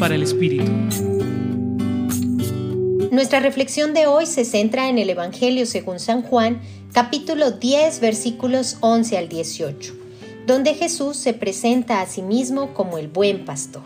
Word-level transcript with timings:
para 0.00 0.14
el 0.14 0.22
Espíritu. 0.22 0.64
Nuestra 3.12 3.38
reflexión 3.38 3.92
de 3.92 4.06
hoy 4.06 4.24
se 4.24 4.46
centra 4.46 4.88
en 4.88 4.96
el 4.96 5.10
Evangelio 5.10 5.66
según 5.66 6.00
San 6.00 6.22
Juan, 6.22 6.62
capítulo 6.92 7.50
10, 7.50 8.00
versículos 8.00 8.78
11 8.80 9.18
al 9.18 9.28
18, 9.28 9.92
donde 10.46 10.74
Jesús 10.74 11.18
se 11.18 11.34
presenta 11.34 12.00
a 12.00 12.06
sí 12.06 12.22
mismo 12.22 12.72
como 12.72 12.96
el 12.96 13.08
buen 13.08 13.44
pastor. 13.44 13.82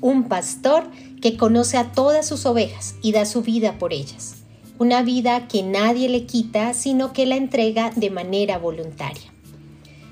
Un 0.00 0.28
pastor 0.28 0.84
que 1.20 1.36
conoce 1.36 1.76
a 1.76 1.90
todas 1.90 2.26
sus 2.26 2.46
ovejas 2.46 2.94
y 3.02 3.10
da 3.10 3.26
su 3.26 3.42
vida 3.42 3.78
por 3.78 3.92
ellas. 3.92 4.36
Una 4.78 5.02
vida 5.02 5.48
que 5.48 5.64
nadie 5.64 6.08
le 6.08 6.24
quita, 6.24 6.72
sino 6.72 7.12
que 7.12 7.26
la 7.26 7.34
entrega 7.34 7.90
de 7.96 8.10
manera 8.10 8.58
voluntaria. 8.58 9.32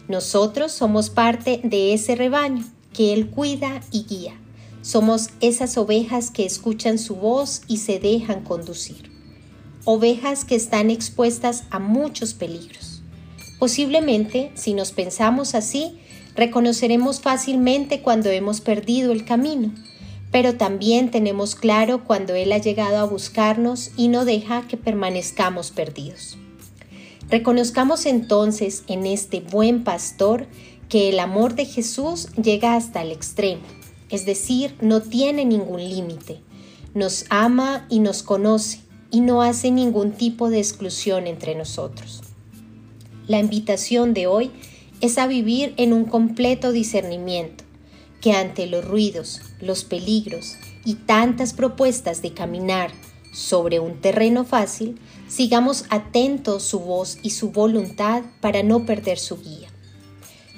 Nosotros 0.08 0.72
somos 0.72 1.08
parte 1.08 1.60
de 1.62 1.94
ese 1.94 2.16
rebaño 2.16 2.64
que 2.92 3.12
Él 3.12 3.30
cuida 3.30 3.80
y 3.92 4.06
guía 4.06 4.34
somos 4.82 5.30
esas 5.40 5.76
ovejas 5.76 6.30
que 6.30 6.46
escuchan 6.46 6.98
su 6.98 7.16
voz 7.16 7.62
y 7.66 7.78
se 7.78 7.98
dejan 7.98 8.42
conducir. 8.42 9.10
Ovejas 9.84 10.44
que 10.44 10.54
están 10.54 10.90
expuestas 10.90 11.64
a 11.70 11.78
muchos 11.78 12.34
peligros. 12.34 13.02
Posiblemente, 13.58 14.52
si 14.54 14.72
nos 14.72 14.92
pensamos 14.92 15.54
así, 15.54 15.98
reconoceremos 16.34 17.20
fácilmente 17.20 18.00
cuando 18.00 18.30
hemos 18.30 18.60
perdido 18.60 19.12
el 19.12 19.24
camino, 19.24 19.74
pero 20.30 20.56
también 20.56 21.10
tenemos 21.10 21.54
claro 21.54 22.04
cuando 22.04 22.34
Él 22.34 22.52
ha 22.52 22.58
llegado 22.58 22.98
a 22.98 23.04
buscarnos 23.04 23.90
y 23.96 24.08
no 24.08 24.24
deja 24.24 24.66
que 24.66 24.76
permanezcamos 24.76 25.72
perdidos. 25.72 26.38
Reconozcamos 27.28 28.06
entonces 28.06 28.82
en 28.86 29.06
este 29.06 29.40
buen 29.40 29.84
pastor 29.84 30.46
que 30.88 31.08
el 31.10 31.18
amor 31.20 31.54
de 31.54 31.66
Jesús 31.66 32.28
llega 32.42 32.74
hasta 32.74 33.02
el 33.02 33.12
extremo 33.12 33.79
es 34.10 34.26
decir, 34.26 34.76
no 34.80 35.00
tiene 35.00 35.44
ningún 35.44 35.80
límite. 35.80 36.40
Nos 36.94 37.24
ama 37.30 37.86
y 37.88 38.00
nos 38.00 38.22
conoce 38.22 38.80
y 39.10 39.20
no 39.20 39.42
hace 39.42 39.70
ningún 39.70 40.12
tipo 40.12 40.50
de 40.50 40.58
exclusión 40.58 41.26
entre 41.26 41.54
nosotros. 41.54 42.22
La 43.26 43.38
invitación 43.38 44.12
de 44.14 44.26
hoy 44.26 44.50
es 45.00 45.18
a 45.18 45.26
vivir 45.26 45.74
en 45.76 45.92
un 45.92 46.04
completo 46.04 46.72
discernimiento, 46.72 47.64
que 48.20 48.32
ante 48.32 48.66
los 48.66 48.84
ruidos, 48.84 49.40
los 49.60 49.84
peligros 49.84 50.56
y 50.84 50.94
tantas 50.94 51.52
propuestas 51.52 52.22
de 52.22 52.34
caminar 52.34 52.90
sobre 53.32 53.78
un 53.78 54.00
terreno 54.00 54.44
fácil, 54.44 54.98
sigamos 55.28 55.84
atentos 55.88 56.64
su 56.64 56.80
voz 56.80 57.18
y 57.22 57.30
su 57.30 57.50
voluntad 57.50 58.24
para 58.40 58.62
no 58.62 58.84
perder 58.84 59.18
su 59.18 59.40
guía. 59.40 59.68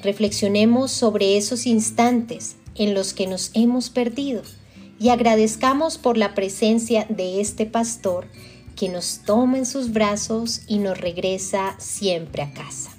Reflexionemos 0.03 0.91
sobre 0.91 1.37
esos 1.37 1.66
instantes 1.66 2.56
en 2.75 2.95
los 2.95 3.12
que 3.12 3.27
nos 3.27 3.51
hemos 3.55 3.91
perdido 3.91 4.42
y 4.98 5.09
agradezcamos 5.09 5.98
por 5.98 6.17
la 6.17 6.34
presencia 6.34 7.06
de 7.09 7.41
este 7.41 7.67
pastor 7.67 8.27
que 8.77 8.89
nos 8.89 9.20
toma 9.25 9.59
en 9.59 9.67
sus 9.67 9.92
brazos 9.92 10.62
y 10.67 10.78
nos 10.78 10.98
regresa 10.98 11.75
siempre 11.78 12.43
a 12.43 12.53
casa. 12.53 12.91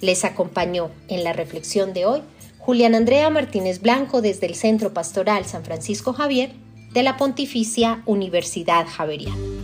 Les 0.00 0.24
acompañó 0.24 0.90
en 1.08 1.24
la 1.24 1.32
reflexión 1.32 1.92
de 1.92 2.06
hoy 2.06 2.22
Julián 2.58 2.94
Andrea 2.94 3.28
Martínez 3.28 3.80
Blanco 3.80 4.22
desde 4.22 4.46
el 4.46 4.54
Centro 4.54 4.94
Pastoral 4.94 5.44
San 5.44 5.64
Francisco 5.64 6.12
Javier 6.12 6.52
de 6.92 7.02
la 7.02 7.16
Pontificia 7.16 8.02
Universidad 8.06 8.86
Javeriana. 8.86 9.63